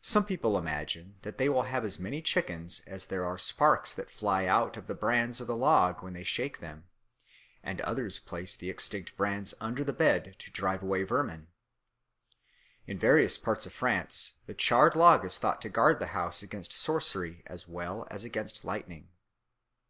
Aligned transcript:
Some 0.00 0.24
people 0.24 0.56
imagine 0.56 1.16
that 1.20 1.36
they 1.36 1.50
will 1.50 1.64
have 1.64 1.84
as 1.84 1.98
many 1.98 2.22
chickens 2.22 2.80
as 2.86 3.04
there 3.04 3.22
are 3.22 3.36
sparks 3.36 3.92
that 3.92 4.10
fly 4.10 4.46
out 4.46 4.78
of 4.78 4.86
the 4.86 4.94
brands 4.94 5.42
of 5.42 5.46
the 5.46 5.54
log 5.54 6.02
when 6.02 6.14
they 6.14 6.24
shake 6.24 6.60
them; 6.60 6.86
and 7.62 7.78
others 7.82 8.18
place 8.18 8.56
the 8.56 8.70
extinct 8.70 9.14
brands 9.14 9.52
under 9.60 9.84
the 9.84 9.92
bed 9.92 10.36
to 10.38 10.50
drive 10.50 10.82
away 10.82 11.02
vermin. 11.02 11.48
In 12.86 12.98
various 12.98 13.36
parts 13.36 13.66
of 13.66 13.74
France 13.74 14.36
the 14.46 14.54
charred 14.54 14.96
log 14.96 15.22
is 15.22 15.36
thought 15.36 15.60
to 15.60 15.68
guard 15.68 15.98
the 15.98 16.06
house 16.16 16.42
against 16.42 16.72
sorcery 16.72 17.42
as 17.44 17.68
well 17.68 18.08
as 18.10 18.24
against 18.24 18.64
lightning. 18.64 19.10